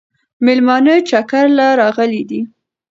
[0.45, 2.41] مېلمانه چکر له راغلي دي